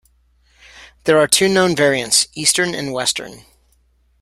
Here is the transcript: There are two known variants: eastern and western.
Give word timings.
There 1.03 1.19
are 1.19 1.27
two 1.27 1.47
known 1.47 1.75
variants: 1.75 2.27
eastern 2.33 2.73
and 2.73 2.91
western. 2.91 3.45